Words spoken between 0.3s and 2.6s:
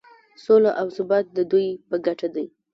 سوله او ثبات د دوی په ګټه دی.